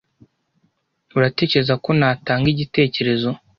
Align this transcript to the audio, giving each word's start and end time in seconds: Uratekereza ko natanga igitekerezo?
Uratekereza 1.17 1.73
ko 1.83 1.89
natanga 1.99 2.47
igitekerezo? 2.53 3.29